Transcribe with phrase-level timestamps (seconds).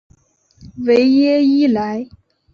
[0.83, 2.07] 维耶伊莱。